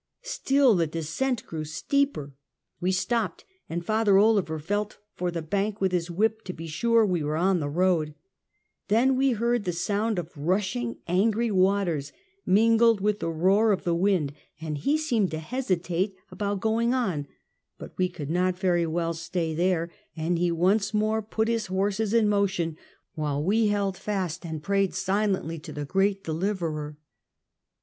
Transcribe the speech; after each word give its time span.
Still 0.23 0.73
the 0.73 0.87
descent 0.87 1.45
grew 1.45 1.63
steeper. 1.63 2.33
We 2.79 2.91
stopped, 2.91 3.45
and 3.69 3.85
Father 3.85 4.17
Clever 4.17 4.57
felt 4.57 4.97
for 5.13 5.29
the 5.29 5.43
bank 5.43 5.79
with 5.79 5.91
his 5.91 6.09
whip 6.09 6.41
to 6.45 6.53
be 6.53 6.65
sure 6.65 7.05
we 7.05 7.21
were 7.23 7.37
on 7.37 7.59
the 7.59 7.69
road. 7.69 8.15
Then 8.87 9.15
we 9.15 9.33
heard 9.33 9.63
the 9.63 9.71
sound 9.71 10.17
of 10.17 10.35
rushing, 10.35 10.97
angry 11.07 11.51
waters, 11.51 12.11
mingled 12.47 12.99
with 12.99 13.19
the 13.19 13.29
roar 13.29 13.71
of 13.71 13.83
the 13.83 13.93
wind, 13.93 14.33
and 14.59 14.79
he 14.79 14.97
seemed 14.97 15.29
to 15.29 15.37
hesitate 15.37 16.15
about 16.31 16.61
going 16.61 16.95
on, 16.95 17.27
but 17.77 17.95
we 17.95 18.09
could 18.09 18.31
not 18.31 18.57
very 18.57 18.87
well 18.87 19.13
stay 19.13 19.53
there, 19.53 19.91
and 20.17 20.39
he 20.39 20.51
once 20.51 20.95
more 20.95 21.21
put 21.21 21.47
his 21.47 21.67
horses 21.67 22.11
in 22.11 22.27
motion, 22.27 22.75
while 23.13 23.43
we 23.43 23.67
held 23.67 23.95
fast 23.97 24.47
and 24.47 24.63
prayed 24.63 24.93
Go 24.93 24.93
TO 24.93 24.93
BoAEDiNa 24.93 24.95
School. 24.95 25.13
23 25.13 25.31
silently 25.35 25.59
to 25.59 25.71
the 25.71 25.85
great 25.85 26.23
Deliverer. 26.23 26.97